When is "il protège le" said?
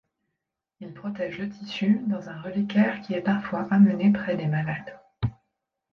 0.79-1.47